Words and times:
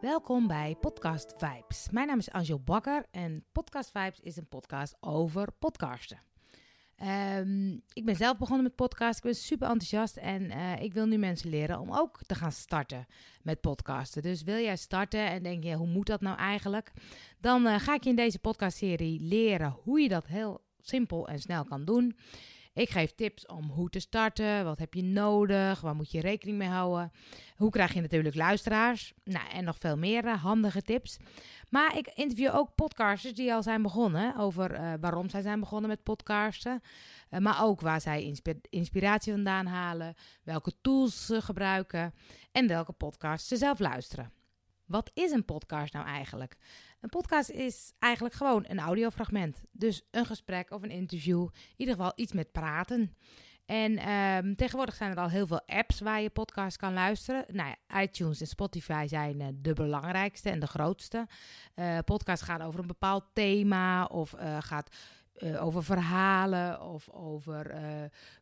Welkom 0.00 0.46
bij 0.46 0.76
Podcast 0.80 1.34
Vibes. 1.36 1.88
Mijn 1.90 2.06
naam 2.06 2.18
is 2.18 2.30
Angel 2.30 2.60
Bakker 2.60 3.06
en 3.10 3.44
Podcast 3.52 3.90
Vibes 3.90 4.20
is 4.20 4.36
een 4.36 4.48
podcast 4.48 4.96
over 5.00 5.52
podcasten. 5.58 6.18
Ehm, 6.96 7.72
ik 7.72 8.04
ben 8.04 8.16
zelf 8.16 8.38
begonnen 8.38 8.64
met 8.64 8.74
podcast. 8.74 9.16
Ik 9.16 9.22
ben 9.22 9.34
super 9.34 9.68
enthousiast 9.68 10.16
en 10.16 10.50
eh, 10.50 10.82
ik 10.82 10.92
wil 10.92 11.06
nu 11.06 11.16
mensen 11.16 11.50
leren 11.50 11.78
om 11.78 11.92
ook 11.92 12.20
te 12.26 12.34
gaan 12.34 12.52
starten 12.52 13.06
met 13.42 13.60
podcasten. 13.60 14.22
Dus 14.22 14.42
wil 14.42 14.58
jij 14.58 14.76
starten 14.76 15.26
en 15.26 15.42
denk 15.42 15.64
je, 15.64 15.74
hoe 15.74 15.86
moet 15.86 16.06
dat 16.06 16.20
nou 16.20 16.36
eigenlijk? 16.38 16.92
Dan 17.40 17.66
uh, 17.66 17.78
ga 17.78 17.94
ik 17.94 18.04
je 18.04 18.10
in 18.10 18.16
deze 18.16 18.38
podcastserie 18.38 19.20
leren 19.20 19.76
hoe 19.82 20.00
je 20.00 20.08
dat 20.08 20.26
heel 20.26 20.60
simpel 20.80 21.28
en 21.28 21.38
snel 21.38 21.64
kan 21.64 21.84
doen. 21.84 22.16
Ik 22.72 22.90
geef 22.90 23.14
tips 23.14 23.46
om 23.46 23.70
hoe 23.70 23.88
te 23.90 24.00
starten, 24.00 24.64
wat 24.64 24.78
heb 24.78 24.94
je 24.94 25.02
nodig, 25.02 25.80
waar 25.80 25.94
moet 25.94 26.10
je 26.10 26.20
rekening 26.20 26.58
mee 26.58 26.68
houden. 26.68 27.12
Hoe 27.56 27.70
krijg 27.70 27.92
je 27.92 28.00
natuurlijk 28.00 28.34
luisteraars? 28.34 29.12
Nou, 29.24 29.48
en 29.48 29.64
nog 29.64 29.78
veel 29.78 29.96
meer 29.96 30.24
uh, 30.24 30.42
handige 30.42 30.82
tips. 30.82 31.16
Maar 31.68 31.96
ik 31.96 32.06
interview 32.14 32.54
ook 32.54 32.74
podcasters 32.74 33.34
die 33.34 33.54
al 33.54 33.62
zijn 33.62 33.82
begonnen 33.82 34.36
over 34.36 34.72
uh, 34.72 34.92
waarom 35.00 35.28
zij 35.28 35.42
zijn 35.42 35.60
begonnen 35.60 35.90
met 35.90 36.02
podcasten. 36.02 36.80
Uh, 37.30 37.40
maar 37.40 37.64
ook 37.64 37.80
waar 37.80 38.00
zij 38.00 38.22
insp 38.22 38.52
inspiratie 38.68 39.32
vandaan 39.32 39.66
halen, 39.66 40.14
welke 40.42 40.72
tools 40.80 41.26
ze 41.26 41.42
gebruiken 41.42 42.14
en 42.52 42.66
welke 42.66 42.92
podcasts 42.92 43.48
ze 43.48 43.56
zelf 43.56 43.78
luisteren. 43.78 44.39
Wat 44.90 45.10
is 45.14 45.30
een 45.30 45.44
podcast 45.44 45.92
nou 45.92 46.06
eigenlijk? 46.06 46.56
Een 47.00 47.08
podcast 47.08 47.50
is 47.50 47.92
eigenlijk 47.98 48.34
gewoon 48.34 48.64
een 48.68 48.78
audiofragment. 48.78 49.62
Dus 49.72 50.02
een 50.10 50.26
gesprek 50.26 50.70
of 50.70 50.82
een 50.82 50.90
interview. 50.90 51.42
In 51.42 51.74
ieder 51.76 51.94
geval 51.94 52.12
iets 52.14 52.32
met 52.32 52.52
praten. 52.52 53.16
En 53.66 54.10
um, 54.10 54.56
tegenwoordig 54.56 54.94
zijn 54.94 55.10
er 55.10 55.16
al 55.16 55.28
heel 55.28 55.46
veel 55.46 55.62
apps 55.66 56.00
waar 56.00 56.20
je 56.20 56.30
podcast 56.30 56.76
kan 56.76 56.92
luisteren. 56.92 57.44
Nou 57.48 57.68
ja, 57.68 58.00
iTunes 58.00 58.40
en 58.40 58.46
Spotify 58.46 59.04
zijn 59.08 59.40
uh, 59.40 59.46
de 59.54 59.72
belangrijkste 59.72 60.50
en 60.50 60.60
de 60.60 60.66
grootste. 60.66 61.26
Uh, 61.74 61.98
podcast 62.04 62.42
gaat 62.42 62.62
over 62.62 62.80
een 62.80 62.86
bepaald 62.86 63.24
thema 63.32 64.04
of 64.04 64.32
uh, 64.32 64.56
gaat 64.60 64.96
over 65.58 65.84
verhalen 65.84 66.82
of 66.82 67.10
over 67.10 67.76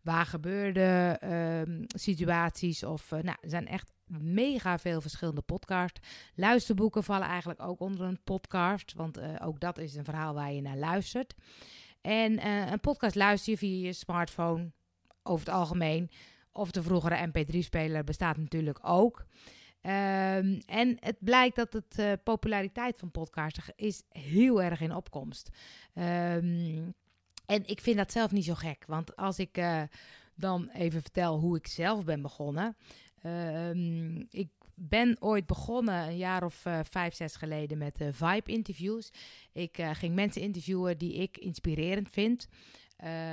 waar 0.02 0.26
gebeurde 0.26 1.20
uh, 1.24 1.84
situaties. 1.86 2.84
Of, 2.84 3.10
nou, 3.10 3.36
er 3.40 3.50
zijn 3.50 3.66
echt 3.66 3.92
mega 4.20 4.78
veel 4.78 5.00
verschillende 5.00 5.40
podcasts. 5.40 6.00
Luisterboeken 6.34 7.04
vallen 7.04 7.26
eigenlijk 7.28 7.62
ook 7.62 7.80
onder 7.80 8.06
een 8.06 8.22
podcast, 8.24 8.92
want 8.92 9.40
ook 9.40 9.60
dat 9.60 9.78
is 9.78 9.94
een 9.94 10.04
verhaal 10.04 10.34
waar 10.34 10.52
je 10.52 10.60
naar 10.60 10.76
luistert. 10.76 11.34
En 12.00 12.46
een 12.72 12.80
podcast 12.80 13.14
luister 13.14 13.52
je 13.52 13.58
via 13.58 13.86
je 13.86 13.92
smartphone 13.92 14.70
over 15.22 15.46
het 15.46 15.54
algemeen. 15.54 16.10
Of 16.52 16.70
de 16.70 16.82
vroegere 16.82 17.28
MP3-speler 17.28 18.04
bestaat 18.04 18.36
natuurlijk 18.36 18.78
ook. 18.82 19.26
Um, 19.82 20.60
en 20.66 20.96
het 21.00 21.16
blijkt 21.18 21.56
dat 21.56 21.72
de 21.72 21.82
uh, 21.98 22.12
populariteit 22.24 22.98
van 22.98 23.10
podcasten 23.10 23.62
is 23.76 24.02
heel 24.08 24.62
erg 24.62 24.80
in 24.80 24.94
opkomst. 24.94 25.48
Um, 25.94 26.94
en 27.46 27.66
ik 27.66 27.80
vind 27.80 27.96
dat 27.96 28.12
zelf 28.12 28.30
niet 28.30 28.44
zo 28.44 28.54
gek. 28.54 28.84
Want 28.86 29.16
als 29.16 29.38
ik 29.38 29.58
dan 30.34 30.68
even 30.68 31.00
vertel 31.00 31.38
hoe 31.38 31.56
ik 31.56 31.66
zelf 31.66 32.04
ben 32.04 32.22
begonnen. 32.22 32.76
Um, 33.28 34.26
ik 34.30 34.48
ben 34.74 35.16
ooit 35.20 35.46
begonnen 35.46 36.08
een 36.08 36.16
jaar 36.16 36.44
of 36.44 36.64
uh, 36.66 36.78
vijf, 36.90 37.14
zes 37.14 37.36
geleden 37.36 37.78
met 37.78 38.00
uh, 38.00 38.08
Vibe-interviews. 38.12 39.10
Ik 39.52 39.78
uh, 39.78 39.90
ging 39.92 40.14
mensen 40.14 40.42
interviewen 40.42 40.98
die 40.98 41.14
ik 41.14 41.38
inspirerend 41.38 42.10
vind. 42.10 42.48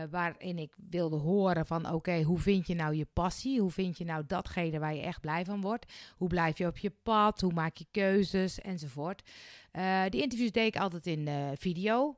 Waarin 0.10 0.58
ik 0.58 0.74
wilde 0.90 1.16
horen 1.16 1.66
van 1.66 1.92
oké, 1.92 2.22
hoe 2.22 2.40
vind 2.40 2.68
je 2.68 2.76
nou 2.76 2.96
je 2.96 3.08
passie? 3.14 3.62
Hoe 3.62 3.72
vind 3.72 3.98
je 3.98 4.06
nou 4.06 4.24
datgene 4.28 4.80
waar 4.80 4.96
je 4.96 5.02
echt 5.02 5.22
blij 5.22 5.46
van 5.46 5.62
wordt? 5.62 5.94
Hoe 6.18 6.28
blijf 6.28 6.58
je 6.58 6.68
op 6.68 6.78
je 6.78 6.92
pad? 7.04 7.42
Hoe 7.42 7.54
maak 7.54 7.76
je 7.78 7.86
keuzes? 7.92 8.60
Enzovoort. 8.60 9.22
Die 10.10 10.22
interviews 10.22 10.52
deed 10.52 10.76
ik 10.76 10.82
altijd 10.82 11.08
in 11.08 11.30
video. 11.58 12.18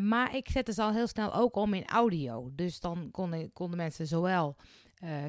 maar 0.00 0.36
ik 0.36 0.48
zette 0.50 0.72
ze 0.72 0.82
al 0.82 0.92
heel 0.92 1.06
snel 1.06 1.34
ook 1.34 1.56
om 1.56 1.74
in 1.74 1.86
audio. 1.86 2.50
Dus 2.54 2.80
dan 2.80 3.08
konden, 3.10 3.52
konden 3.52 3.76
mensen 3.76 4.06
zowel 4.06 4.56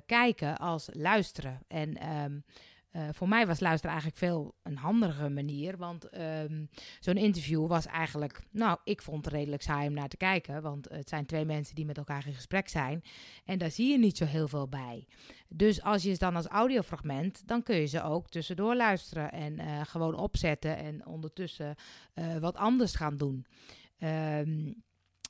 kijken 0.05 0.57
als 0.57 0.89
luisteren. 0.93 1.59
En 1.67 2.09
um, 2.23 2.43
uh, 2.91 3.07
voor 3.11 3.27
mij 3.27 3.47
was 3.47 3.59
luisteren 3.59 3.91
eigenlijk 3.91 4.17
veel 4.17 4.55
een 4.63 4.77
handige 4.77 5.29
manier. 5.29 5.77
Want 5.77 6.17
um, 6.17 6.69
zo'n 6.99 7.17
interview 7.17 7.67
was 7.67 7.85
eigenlijk, 7.85 8.41
nou, 8.51 8.77
ik 8.83 9.01
vond 9.01 9.25
het 9.25 9.33
redelijk 9.33 9.61
saai 9.61 9.87
om 9.87 9.93
naar 9.93 10.07
te 10.07 10.17
kijken. 10.17 10.61
Want 10.61 10.89
het 10.89 11.09
zijn 11.09 11.25
twee 11.25 11.45
mensen 11.45 11.75
die 11.75 11.85
met 11.85 11.97
elkaar 11.97 12.27
in 12.27 12.33
gesprek 12.33 12.69
zijn. 12.69 13.03
En 13.45 13.57
daar 13.57 13.71
zie 13.71 13.91
je 13.91 13.97
niet 13.97 14.17
zo 14.17 14.25
heel 14.25 14.47
veel 14.47 14.67
bij. 14.67 15.07
Dus 15.47 15.81
als 15.81 16.03
je 16.03 16.11
ze 16.11 16.17
dan 16.17 16.35
als 16.35 16.47
audiofragment, 16.47 17.47
dan 17.47 17.63
kun 17.63 17.75
je 17.75 17.85
ze 17.85 18.03
ook 18.03 18.29
tussendoor 18.29 18.75
luisteren. 18.75 19.31
En 19.31 19.59
uh, 19.59 19.81
gewoon 19.85 20.15
opzetten 20.15 20.77
en 20.77 21.05
ondertussen 21.05 21.75
wat 22.39 22.55
anders 22.55 22.95
gaan 22.95 23.17
doen. 23.17 23.45
Um, 23.99 24.83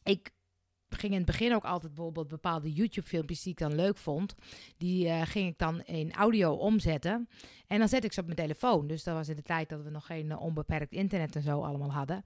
ik 0.04 0.32
ging 0.96 1.12
in 1.12 1.18
het 1.18 1.28
begin 1.28 1.56
ook 1.56 1.64
altijd 1.64 1.94
bijvoorbeeld 1.94 2.28
bepaalde 2.28 2.74
YouTube-filmpjes 2.74 3.42
die 3.44 3.52
ik 3.52 3.60
dan 3.60 3.76
leuk 3.76 3.98
vond. 3.98 4.36
Die 4.78 5.06
uh, 5.06 5.22
ging 5.22 5.48
ik 5.48 5.58
dan 5.58 5.82
in 5.82 6.14
audio 6.14 6.54
omzetten. 6.54 7.30
En 7.68 7.80
dan 7.80 7.88
zet 7.88 8.04
ik 8.04 8.14
ze 8.14 8.20
op 8.20 8.26
mijn 8.26 8.38
telefoon. 8.38 8.88
Dus 8.88 9.04
dat 9.04 9.16
was 9.16 9.30
in 9.30 9.36
de 9.36 9.42
tijd 9.42 9.70
dat 9.70 9.84
we 9.84 9.90
nog 9.90 10.06
geen 10.06 10.26
uh, 10.26 10.42
onbeperkt 10.42 10.92
internet 10.92 11.36
en 11.36 11.42
zo 11.42 11.62
allemaal 11.62 11.92
hadden. 11.92 12.24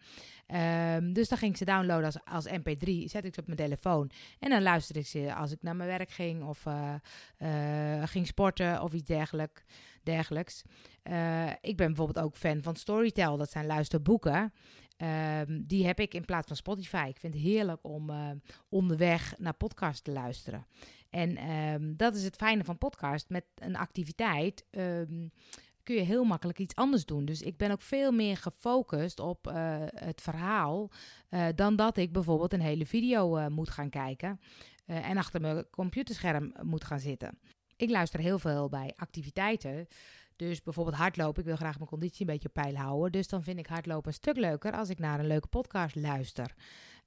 Um, 0.95 1.13
dus 1.13 1.27
dan 1.27 1.37
ging 1.37 1.51
ik 1.51 1.57
ze 1.57 1.65
downloaden 1.65 2.05
als, 2.05 2.17
als 2.25 2.47
MP3. 2.47 3.03
Zet 3.05 3.25
ik 3.25 3.33
ze 3.33 3.39
op 3.39 3.45
mijn 3.45 3.57
telefoon. 3.57 4.11
En 4.39 4.49
dan 4.49 4.61
luisterde 4.61 4.99
ik 4.99 5.07
ze 5.07 5.35
als 5.35 5.51
ik 5.51 5.61
naar 5.61 5.75
mijn 5.75 5.89
werk 5.89 6.09
ging 6.09 6.43
of 6.43 6.65
uh, 6.65 8.03
ging 8.03 8.27
sporten 8.27 8.81
of 8.81 8.93
iets 8.93 9.07
dergelijk, 9.07 9.65
dergelijks. 10.03 10.61
ik 11.61 11.77
ben 11.77 11.87
bijvoorbeeld 11.87 12.25
ook 12.25 12.35
fan 12.35 12.61
van 12.61 12.75
Storytel. 12.75 13.37
Dat 13.37 13.51
zijn 13.51 13.65
luisterboeken. 13.65 14.53
Um, 14.97 15.63
die 15.67 15.85
heb 15.85 15.99
ik 15.99 16.13
in 16.13 16.25
plaats 16.25 16.47
van 16.47 16.55
Spotify. 16.55 17.05
Ik 17.09 17.19
vind 17.19 17.33
het 17.33 17.43
heerlijk 17.43 17.79
om 17.81 18.09
uh, 18.09 18.29
onderweg 18.69 19.33
naar 19.37 19.53
podcast 19.53 20.03
te 20.03 20.11
luisteren. 20.11 20.65
En 21.09 21.49
um, 21.49 21.97
dat 21.97 22.15
is 22.15 22.23
het 22.23 22.35
fijne 22.35 22.63
van 22.63 22.77
podcast. 22.77 23.29
Met 23.29 23.45
een 23.55 23.75
activiteit 23.75 24.65
um, 24.71 25.31
kun 25.83 25.95
je 25.95 26.01
heel 26.01 26.23
makkelijk 26.23 26.59
iets 26.59 26.75
anders 26.75 27.05
doen. 27.05 27.25
Dus 27.25 27.41
ik 27.41 27.57
ben 27.57 27.71
ook 27.71 27.81
veel 27.81 28.11
meer 28.11 28.37
gefocust 28.37 29.19
op 29.19 29.47
uh, 29.47 29.53
het 29.95 30.21
verhaal. 30.21 30.91
Uh, 31.29 31.47
dan 31.55 31.75
dat 31.75 31.97
ik 31.97 32.11
bijvoorbeeld 32.11 32.53
een 32.53 32.61
hele 32.61 32.85
video 32.85 33.49
moet 33.49 33.69
gaan 33.69 33.89
kijken. 33.89 34.39
en 34.85 35.17
achter 35.17 35.41
mijn 35.41 35.69
computerscherm 35.69 36.53
moet 36.61 36.83
gaan 36.83 36.99
zitten. 36.99 37.39
Ik 37.75 37.89
luister 37.89 38.19
heel 38.19 38.39
veel 38.39 38.69
bij 38.69 38.93
activiteiten. 38.95 39.87
Dus 40.35 40.63
bijvoorbeeld 40.63 40.97
hardlopen. 40.97 41.41
Ik 41.41 41.47
wil 41.47 41.55
graag 41.55 41.77
mijn 41.77 41.89
conditie 41.89 42.21
een 42.21 42.33
beetje 42.33 42.47
op 42.47 42.53
peil 42.53 42.75
houden. 42.75 43.11
Dus 43.11 43.27
dan 43.27 43.43
vind 43.43 43.59
ik 43.59 43.67
hardlopen 43.67 44.07
een 44.07 44.13
stuk 44.13 44.37
leuker 44.37 44.71
als 44.71 44.89
ik 44.89 44.99
naar 44.99 45.19
een 45.19 45.27
leuke 45.27 45.47
podcast 45.47 45.95
luister. 45.95 46.55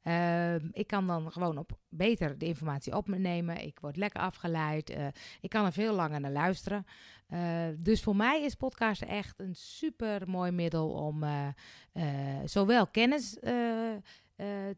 Uh, 0.03 0.55
ik 0.55 0.87
kan 0.87 1.07
dan 1.07 1.33
gewoon 1.33 1.59
op 1.59 1.79
beter 1.89 2.39
de 2.39 2.47
informatie 2.47 2.97
op 2.97 3.09
me 3.09 3.19
nemen. 3.19 3.65
Ik 3.65 3.79
word 3.81 3.97
lekker 3.97 4.21
afgeleid. 4.21 4.91
Uh, 4.91 5.07
ik 5.41 5.51
kan 5.51 5.65
er 5.65 5.73
veel 5.73 5.95
langer 5.95 6.21
naar 6.21 6.33
luisteren. 6.33 6.85
Uh, 7.29 7.67
dus 7.79 8.03
voor 8.03 8.17
mij 8.17 8.43
is 8.43 8.55
podcast 8.55 9.03
echt 9.03 9.41
een 9.41 9.55
super 9.55 10.29
mooi 10.29 10.51
middel 10.51 10.91
om 10.91 11.23
uh, 11.23 11.49
zowel 12.45 12.87
kennis 12.87 13.37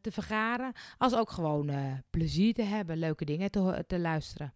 te 0.01 0.11
vergaren. 0.11 0.73
als 0.99 1.15
ook 1.15 1.31
gewoon 1.31 1.71
plezier 2.11 2.55
te 2.55 2.63
hebben. 2.63 2.97
Leuke 2.97 3.25
dingen 3.25 3.51
te, 3.51 3.85
te 3.87 3.99
luisteren. 3.99 4.55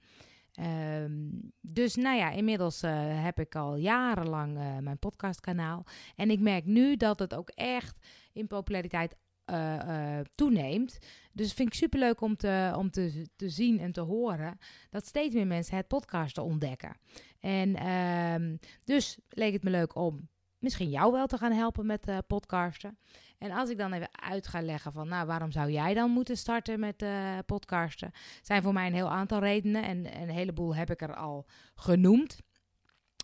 Um, 0.60 1.52
dus 1.60 1.94
nou 1.94 2.16
ja, 2.16 2.30
inmiddels 2.30 2.82
uh, 2.82 3.22
heb 3.22 3.40
ik 3.40 3.54
al 3.56 3.76
jarenlang 3.76 4.58
uh, 4.58 4.78
mijn 4.78 4.98
podcastkanaal. 4.98 5.84
En 6.16 6.30
ik 6.30 6.40
merk 6.40 6.64
nu 6.64 6.96
dat 6.96 7.18
het 7.18 7.34
ook 7.34 7.48
echt 7.48 8.06
in 8.32 8.46
populariteit 8.46 9.16
uh, 9.50 10.20
toeneemt. 10.34 10.98
Dus 11.32 11.52
vind 11.52 11.68
ik 11.68 11.74
superleuk 11.74 12.20
om, 12.20 12.36
te, 12.36 12.72
om 12.76 12.90
te, 12.90 13.26
te 13.36 13.48
zien 13.48 13.80
en 13.80 13.92
te 13.92 14.00
horen 14.00 14.58
dat 14.90 15.06
steeds 15.06 15.34
meer 15.34 15.46
mensen 15.46 15.76
het 15.76 15.88
podcasten 15.88 16.42
ontdekken. 16.42 16.96
En 17.40 17.88
um, 17.88 18.58
dus 18.84 19.18
leek 19.28 19.52
het 19.52 19.62
me 19.62 19.70
leuk 19.70 19.94
om 19.94 20.28
misschien 20.64 20.90
jou 20.90 21.12
wel 21.12 21.26
te 21.26 21.38
gaan 21.38 21.52
helpen 21.52 21.86
met 21.86 22.08
uh, 22.08 22.18
podcasten. 22.26 22.98
En 23.38 23.50
als 23.50 23.70
ik 23.70 23.78
dan 23.78 23.92
even 23.92 24.08
uit 24.22 24.46
ga 24.46 24.62
leggen 24.62 24.92
van, 24.92 25.08
nou, 25.08 25.26
waarom 25.26 25.50
zou 25.50 25.70
jij 25.70 25.94
dan 25.94 26.10
moeten 26.10 26.36
starten 26.36 26.80
met 26.80 27.02
uh, 27.02 27.38
podcasten? 27.46 28.10
Zijn 28.42 28.62
voor 28.62 28.72
mij 28.72 28.86
een 28.86 28.94
heel 28.94 29.10
aantal 29.10 29.38
redenen 29.38 29.82
en, 29.82 30.12
en 30.12 30.22
een 30.22 30.34
heleboel 30.34 30.74
heb 30.74 30.90
ik 30.90 31.02
er 31.02 31.14
al 31.14 31.46
genoemd. 31.74 32.38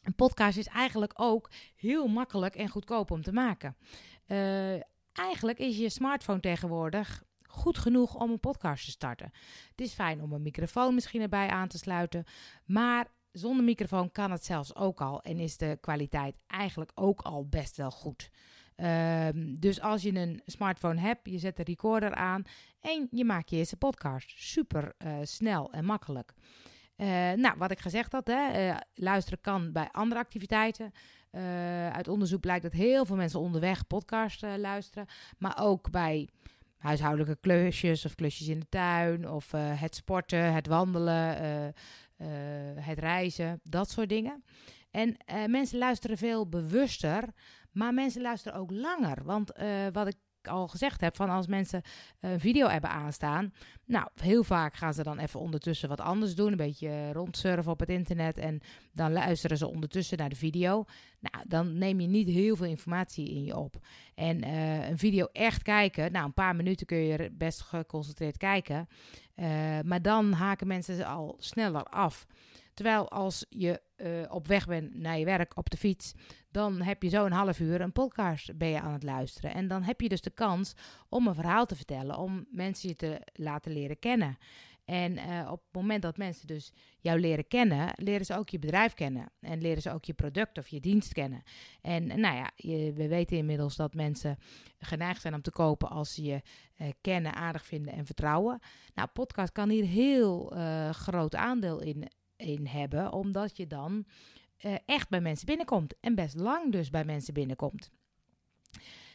Een 0.03 0.15
podcast 0.15 0.59
is 0.59 0.67
eigenlijk 0.67 1.13
ook 1.15 1.51
heel 1.77 2.07
makkelijk 2.07 2.55
en 2.55 2.69
goedkoop 2.69 3.11
om 3.11 3.23
te 3.23 3.33
maken. 3.33 3.77
Uh, 4.27 4.81
eigenlijk 5.13 5.59
is 5.59 5.77
je 5.77 5.89
smartphone 5.89 6.41
tegenwoordig 6.41 7.23
goed 7.47 7.79
genoeg 7.79 8.15
om 8.15 8.31
een 8.31 8.41
podcast 8.41 8.85
te 8.85 8.91
starten. 8.91 9.31
Het 9.71 9.81
is 9.81 9.93
fijn 9.93 10.23
om 10.23 10.33
een 10.33 10.43
microfoon 10.43 10.95
misschien 10.95 11.21
erbij 11.21 11.49
aan 11.49 11.69
te 11.69 11.79
sluiten, 11.79 12.25
maar 12.65 13.07
zonder 13.33 13.65
microfoon 13.65 14.13
kan 14.13 14.31
het 14.31 14.45
zelfs 14.45 14.75
ook 14.75 15.01
al 15.01 15.23
en 15.23 15.39
is 15.39 15.57
de 15.57 15.79
kwaliteit 15.81 16.37
eigenlijk 16.47 16.93
ook 16.95 17.21
al 17.21 17.47
best 17.49 17.77
wel 17.77 17.91
goed. 17.91 18.31
Um, 18.77 19.61
dus 19.61 19.81
als 19.81 20.03
je 20.03 20.15
een 20.15 20.43
smartphone 20.47 21.01
hebt, 21.01 21.21
je 21.23 21.39
zet 21.39 21.57
de 21.57 21.63
recorder 21.63 22.15
aan 22.15 22.43
en 22.81 23.09
je 23.11 23.25
maakt 23.25 23.51
je 23.51 23.57
eerste 23.57 23.77
podcast. 23.77 24.31
Super 24.37 24.95
uh, 24.99 25.13
snel 25.23 25.73
en 25.73 25.85
makkelijk. 25.85 26.33
nou, 27.37 27.55
wat 27.57 27.71
ik 27.71 27.81
gezegd 27.81 28.13
had, 28.13 28.27
hè, 28.27 28.73
luisteren 28.95 29.41
kan 29.41 29.73
bij 29.73 29.89
andere 29.91 30.21
activiteiten. 30.21 30.93
uit 31.93 32.09
onderzoek 32.09 32.41
blijkt 32.41 32.63
dat 32.63 32.73
heel 32.73 33.05
veel 33.05 33.17
mensen 33.17 33.41
onderweg 33.41 33.87
podcast 33.87 34.43
luisteren. 34.57 35.07
Maar 35.39 35.59
ook 35.61 35.91
bij 35.91 36.29
huishoudelijke 36.77 37.41
klusjes 37.41 38.05
of 38.05 38.15
klusjes 38.15 38.49
in 38.49 38.61
de 38.61 38.69
tuin. 38.69 39.31
Of 39.31 39.51
het 39.53 39.95
sporten, 39.95 40.53
het 40.53 40.67
wandelen, 40.67 41.75
het 42.81 42.99
reizen, 42.99 43.61
dat 43.63 43.91
soort 43.91 44.09
dingen. 44.09 44.45
En 44.91 45.17
mensen 45.47 45.79
luisteren 45.79 46.19
veel 46.19 46.49
bewuster, 46.49 47.25
maar 47.73 47.95
mensen 47.95 48.23
luisteren 48.23 48.59
ook 48.59 48.71
langer. 48.71 49.25
Want 49.25 49.53
wat 49.93 50.07
ik 50.07 50.17
al 50.49 50.69
gezegd 50.69 51.01
heb, 51.01 51.17
van 51.17 51.31
als 51.31 51.47
mensen 51.47 51.83
een 52.21 52.41
video 52.41 52.69
hebben 52.69 52.91
aanstaan, 52.91 53.53
nou, 53.85 54.09
heel 54.15 54.45
vaak 54.45 54.75
gaan 54.75 54.95
ze 54.95 55.03
dan 55.03 55.19
even 55.19 55.41
ondertussen 55.41 55.89
wat 55.89 56.01
anders 56.01 56.35
doen, 56.35 56.51
een 56.51 56.57
beetje 56.57 57.13
rondsurfen 57.13 57.73
op 57.73 57.81
het 57.81 57.89
internet 57.89 58.39
en 58.39 58.61
dan 58.93 59.13
luisteren 59.13 59.57
ze 59.57 59.69
ondertussen 59.69 60.19
naar 60.19 60.29
de 60.29 60.37
video. 60.37 60.85
Nou, 61.21 61.45
dan 61.49 61.79
neem 61.79 62.01
je 62.01 62.07
niet 62.07 62.29
heel 62.29 62.57
veel 62.57 62.67
informatie 62.67 63.31
in 63.31 63.45
je 63.45 63.57
op. 63.57 63.77
En 64.15 64.45
uh, 64.45 64.89
een 64.89 64.99
video 64.99 65.27
echt 65.33 65.63
kijken, 65.63 66.13
nou, 66.13 66.25
een 66.25 66.35
paar 66.35 66.57
minuten 66.57 66.87
kun 66.87 66.99
je 66.99 67.31
best 67.33 67.61
geconcentreerd 67.61 68.37
kijken, 68.37 68.89
maar 69.85 70.03
dan 70.03 70.33
haken 70.33 70.67
mensen 70.67 71.05
al 71.05 71.37
sneller 71.39 71.83
af. 71.83 72.27
Terwijl 72.81 73.11
als 73.11 73.47
je 73.49 73.81
uh, 73.97 74.09
op 74.29 74.47
weg 74.47 74.67
bent 74.67 74.95
naar 74.95 75.19
je 75.19 75.25
werk 75.25 75.57
op 75.57 75.71
de 75.71 75.77
fiets, 75.77 76.13
dan 76.51 76.81
heb 76.81 77.03
je 77.03 77.09
zo 77.09 77.25
een 77.25 77.33
half 77.33 77.61
uur 77.61 77.81
een 77.81 77.93
podcast 77.93 78.57
ben 78.57 78.69
je 78.69 78.81
aan 78.81 78.93
het 78.93 79.03
luisteren. 79.03 79.55
En 79.55 79.69
dan 79.69 79.83
heb 79.83 80.01
je 80.01 80.09
dus 80.09 80.21
de 80.21 80.31
kans 80.31 80.75
om 81.09 81.27
een 81.27 81.35
verhaal 81.35 81.67
te 81.67 81.77
vertellen, 81.77 82.19
om 82.19 82.47
mensen 82.51 82.89
je 82.89 82.97
te 82.97 83.21
laten 83.33 83.73
leren 83.73 83.99
kennen. 83.99 84.39
En 84.85 85.13
uh, 85.13 85.49
op 85.51 85.63
het 85.65 85.73
moment 85.73 86.03
dat 86.03 86.17
mensen 86.17 86.47
dus 86.47 86.73
jou 87.01 87.21
leren 87.21 87.49
kennen, 87.49 87.93
leren 87.95 88.27
ze 88.27 88.37
ook 88.37 88.49
je 88.49 88.59
bedrijf 88.59 88.95
kennen. 88.95 89.33
En 89.41 89.61
leren 89.61 89.83
ze 89.83 89.93
ook 89.93 90.05
je 90.05 90.15
product 90.15 90.59
of 90.59 90.69
je 90.69 90.81
dienst 90.81 91.13
kennen. 91.13 91.43
En 91.81 92.07
nou 92.07 92.37
ja, 92.37 92.51
je, 92.57 92.93
we 92.93 93.09
weten 93.09 93.37
inmiddels 93.37 93.77
dat 93.77 93.95
mensen 93.95 94.39
geneigd 94.79 95.21
zijn 95.21 95.35
om 95.35 95.43
te 95.43 95.53
kopen 95.53 95.89
als 95.89 96.15
ze 96.15 96.23
je 96.23 96.43
kennen, 97.01 97.35
aardig 97.35 97.67
vinden 97.67 97.93
en 97.93 98.07
vertrouwen. 98.07 98.61
Nou, 98.95 99.09
podcast 99.09 99.53
kan 99.53 99.69
hier 99.69 99.85
heel 99.85 100.53
groot 100.93 101.35
aandeel 101.35 101.81
in 101.81 102.09
in 102.41 102.67
hebben, 102.67 103.13
omdat 103.13 103.57
je 103.57 103.67
dan 103.67 104.05
uh, 104.65 104.75
echt 104.87 105.09
bij 105.09 105.21
mensen 105.21 105.47
binnenkomt. 105.47 105.95
En 106.01 106.15
best 106.15 106.35
lang 106.35 106.73
dus 106.73 106.91
bij 106.91 107.05
mensen 107.05 107.35
binnenkomt. 107.35 107.91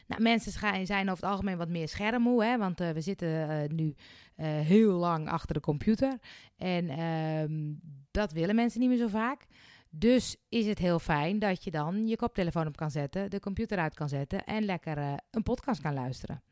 Nou, 0.06 0.22
mensen 0.22 0.86
zijn 0.86 1.10
over 1.10 1.22
het 1.22 1.32
algemeen 1.32 1.56
wat 1.56 1.68
meer 1.68 1.88
schermmoe, 1.88 2.44
hè, 2.44 2.58
want 2.58 2.80
uh, 2.80 2.90
we 2.90 3.00
zitten 3.00 3.50
uh, 3.50 3.68
nu 3.68 3.94
heel 4.42 4.92
lang 4.92 5.28
achter 5.28 5.54
de 5.54 5.60
computer. 5.60 6.18
En 6.56 6.88
ehm, 6.88 7.74
dat 8.10 8.32
willen 8.32 8.54
mensen 8.54 8.80
niet 8.80 8.88
meer 8.88 8.98
zo 8.98 9.08
vaak. 9.08 9.46
Dus 9.90 10.36
is 10.48 10.66
het 10.66 10.78
heel 10.78 10.98
fijn 10.98 11.38
dat 11.38 11.64
je 11.64 11.70
dan 11.70 12.06
je 12.06 12.16
koptelefoon 12.16 12.66
op 12.66 12.76
kan 12.76 12.90
zetten, 12.90 13.30
de 13.30 13.40
computer 13.40 13.78
uit 13.78 13.94
kan 13.94 14.08
zetten 14.08 14.44
en 14.44 14.64
lekker 14.64 14.98
een 15.30 15.42
podcast 15.42 15.80
kan 15.80 15.94
luisteren. 15.94 16.42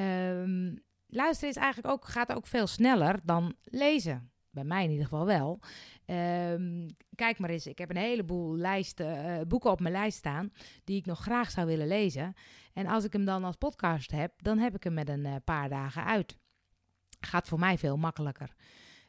Um, 0.00 0.82
luisteren 1.06 1.50
is 1.50 1.56
eigenlijk 1.56 1.94
ook, 1.94 2.04
gaat 2.04 2.32
ook 2.32 2.46
veel 2.46 2.66
sneller 2.66 3.20
dan 3.24 3.54
lezen 3.62 4.32
bij 4.54 4.64
mij 4.64 4.84
in 4.84 4.90
ieder 4.90 5.06
geval 5.06 5.26
wel. 5.26 5.60
Um, 6.50 6.86
kijk 7.14 7.38
maar 7.38 7.50
eens, 7.50 7.66
ik 7.66 7.78
heb 7.78 7.90
een 7.90 7.96
heleboel 7.96 8.56
lijsten, 8.56 9.26
uh, 9.26 9.40
boeken 9.46 9.70
op 9.70 9.80
mijn 9.80 9.94
lijst 9.94 10.18
staan 10.18 10.52
die 10.84 10.96
ik 10.96 11.06
nog 11.06 11.20
graag 11.20 11.50
zou 11.50 11.66
willen 11.66 11.86
lezen. 11.86 12.34
En 12.72 12.86
als 12.86 13.04
ik 13.04 13.12
hem 13.12 13.24
dan 13.24 13.44
als 13.44 13.56
podcast 13.56 14.10
heb, 14.10 14.32
dan 14.42 14.58
heb 14.58 14.74
ik 14.74 14.84
hem 14.84 14.94
met 14.94 15.08
een 15.08 15.24
uh, 15.24 15.34
paar 15.44 15.68
dagen 15.68 16.04
uit. 16.04 16.36
Gaat 17.20 17.48
voor 17.48 17.58
mij 17.58 17.78
veel 17.78 17.96
makkelijker. 17.96 18.54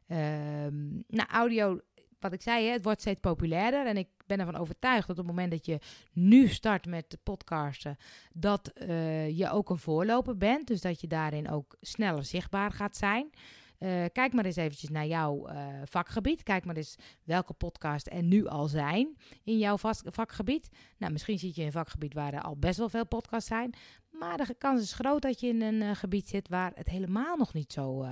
Um, 0.07 1.03
nou, 1.07 1.29
audio, 1.29 1.79
wat 2.19 2.33
ik 2.33 2.41
zei, 2.41 2.65
hè, 2.65 2.71
het 2.71 2.83
wordt 2.83 3.01
steeds 3.01 3.19
populairder. 3.19 3.85
En 3.85 3.97
ik 3.97 4.07
ben 4.25 4.39
ervan 4.39 4.55
overtuigd 4.55 5.07
dat 5.07 5.19
op 5.19 5.25
het 5.25 5.35
moment 5.35 5.51
dat 5.51 5.65
je 5.65 5.79
nu 6.13 6.47
start 6.47 6.85
met 6.85 7.17
podcasten, 7.23 7.97
dat 8.33 8.71
uh, 8.75 9.37
je 9.37 9.49
ook 9.49 9.69
een 9.69 9.77
voorloper 9.77 10.37
bent. 10.37 10.67
Dus 10.67 10.81
dat 10.81 11.01
je 11.01 11.07
daarin 11.07 11.49
ook 11.49 11.75
sneller 11.81 12.23
zichtbaar 12.23 12.71
gaat 12.71 12.97
zijn. 12.97 13.29
Uh, 13.79 14.05
kijk 14.11 14.33
maar 14.33 14.45
eens 14.45 14.55
eventjes 14.55 14.89
naar 14.89 15.05
jouw 15.05 15.49
uh, 15.49 15.67
vakgebied. 15.83 16.43
Kijk 16.43 16.65
maar 16.65 16.75
eens 16.75 16.95
welke 17.23 17.53
podcast 17.53 18.07
er 18.11 18.23
nu 18.23 18.47
al 18.47 18.67
zijn 18.67 19.17
in 19.43 19.57
jouw 19.57 19.77
vakgebied. 20.03 20.69
Nou, 20.97 21.11
misschien 21.11 21.39
zit 21.39 21.55
je 21.55 21.61
in 21.61 21.67
een 21.67 21.73
vakgebied 21.73 22.13
waar 22.13 22.33
er 22.33 22.41
al 22.41 22.57
best 22.57 22.77
wel 22.77 22.89
veel 22.89 23.07
podcasts 23.07 23.47
zijn. 23.47 23.73
Maar 24.19 24.37
de 24.37 24.55
kans 24.57 24.81
is 24.81 24.93
groot 24.93 25.21
dat 25.21 25.39
je 25.39 25.47
in 25.47 25.61
een 25.61 25.81
uh, 25.81 25.95
gebied 25.95 26.27
zit 26.27 26.49
waar 26.49 26.71
het 26.75 26.89
helemaal 26.89 27.37
nog 27.37 27.53
niet 27.53 27.73
zo 27.73 28.05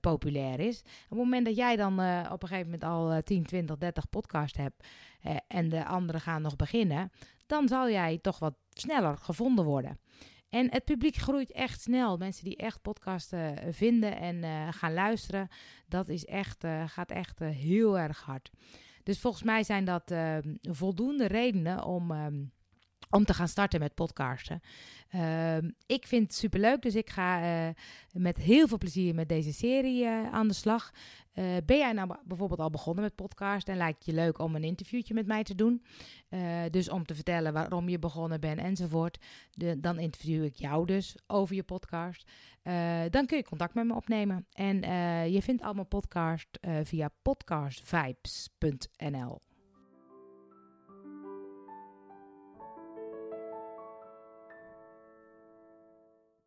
populair 0.00 0.60
is. 0.60 0.80
Op 0.80 1.08
het 1.08 1.18
moment 1.18 1.46
dat 1.46 1.56
jij 1.56 1.76
dan 1.76 1.92
op 2.30 2.42
een 2.42 2.48
gegeven 2.48 2.70
moment 2.70 2.84
al 2.84 3.22
10, 3.22 3.44
20, 3.44 3.76
30 3.76 4.08
podcasts 4.08 4.58
hebt 4.58 4.86
en 5.46 5.68
de 5.68 5.86
anderen 5.86 6.20
gaan 6.20 6.42
nog 6.42 6.56
beginnen, 6.56 7.10
dan 7.46 7.68
zal 7.68 7.90
jij 7.90 8.18
toch 8.18 8.38
wat 8.38 8.54
sneller 8.70 9.16
gevonden 9.16 9.64
worden. 9.64 9.98
En 10.54 10.70
het 10.70 10.84
publiek 10.84 11.16
groeit 11.16 11.52
echt 11.52 11.80
snel. 11.80 12.16
Mensen 12.16 12.44
die 12.44 12.56
echt 12.56 12.82
podcasten 12.82 13.58
eh, 13.58 13.72
vinden 13.72 14.16
en 14.16 14.36
uh, 14.36 14.68
gaan 14.70 14.92
luisteren, 14.92 15.48
dat 15.88 16.08
is 16.08 16.24
echt, 16.24 16.64
uh, 16.64 16.88
gaat 16.88 17.10
echt 17.10 17.38
heel 17.38 17.98
erg 17.98 18.20
hard. 18.20 18.50
Dus 19.02 19.20
volgens 19.20 19.42
mij 19.42 19.62
zijn 19.62 19.84
dat 19.84 20.10
ehm, 20.10 20.54
voldoende 20.62 21.26
redenen 21.26 21.84
om, 21.84 22.10
um, 22.10 22.52
om 23.10 23.24
te 23.24 23.34
gaan 23.34 23.48
starten 23.48 23.80
met 23.80 23.94
podcasten. 23.94 24.60
Ehm, 25.08 25.70
ik 25.86 26.06
vind 26.06 26.26
het 26.26 26.34
superleuk, 26.34 26.82
dus 26.82 26.94
ik 26.94 27.10
ga 27.10 27.72
met 28.12 28.36
heel 28.36 28.68
veel 28.68 28.78
plezier 28.78 29.14
met 29.14 29.28
deze 29.28 29.52
serie 29.52 30.08
aan 30.08 30.48
de 30.48 30.54
slag. 30.54 30.92
Uh, 31.34 31.44
ben 31.66 31.78
jij 31.78 31.92
nou 31.92 32.16
bijvoorbeeld 32.24 32.60
al 32.60 32.70
begonnen 32.70 33.04
met 33.04 33.14
podcast 33.14 33.68
en 33.68 33.76
lijkt 33.76 34.04
je 34.04 34.12
leuk 34.12 34.38
om 34.38 34.54
een 34.54 34.64
interviewtje 34.64 35.14
met 35.14 35.26
mij 35.26 35.42
te 35.42 35.54
doen? 35.54 35.84
Dus 36.70 36.88
om 36.88 37.04
te 37.04 37.14
vertellen 37.14 37.52
waarom 37.52 37.88
je 37.88 37.98
begonnen 37.98 38.40
bent 38.40 38.58
enzovoort. 38.58 39.18
De, 39.52 39.80
dan 39.80 39.98
interview 39.98 40.44
ik 40.44 40.54
jou 40.54 40.86
dus 40.86 41.16
over 41.26 41.54
je 41.54 41.62
podcast. 41.62 42.30
Dan 43.10 43.26
kun 43.26 43.36
je 43.36 43.44
contact 43.44 43.74
met 43.74 43.86
me 43.86 43.94
opnemen. 43.94 44.46
En 44.52 44.80
je 45.32 45.42
vindt 45.42 45.62
allemaal 45.62 45.84
podcast 45.84 46.48
via 46.82 47.10
podcastvibes.nl. 47.22 49.40